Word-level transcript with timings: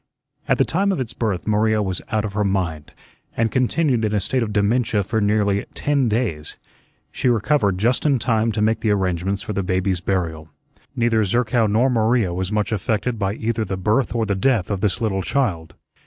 At 0.47 0.57
the 0.57 0.65
time 0.65 0.91
of 0.91 0.99
its 0.99 1.13
birth 1.13 1.45
Maria 1.45 1.79
was 1.79 2.01
out 2.11 2.25
of 2.25 2.33
her 2.33 2.43
mind, 2.43 2.91
and 3.37 3.51
continued 3.51 4.03
in 4.03 4.15
a 4.15 4.19
state 4.19 4.41
of 4.41 4.51
dementia 4.51 5.03
for 5.03 5.21
nearly 5.21 5.63
ten 5.75 6.09
days. 6.09 6.55
She 7.11 7.29
recovered 7.29 7.77
just 7.77 8.03
in 8.03 8.17
time 8.17 8.51
to 8.53 8.63
make 8.63 8.79
the 8.79 8.89
arrangements 8.89 9.43
for 9.43 9.53
the 9.53 9.61
baby's 9.61 10.01
burial. 10.01 10.49
Neither 10.95 11.23
Zerkow 11.23 11.67
nor 11.67 11.91
Maria 11.91 12.33
was 12.33 12.51
much 12.51 12.71
affected 12.71 13.19
by 13.19 13.35
either 13.35 13.63
the 13.63 13.77
birth 13.77 14.15
or 14.15 14.25
the 14.25 14.33
death 14.33 14.71
of 14.71 14.81
this 14.81 15.01
little 15.01 15.21
child. 15.21 15.75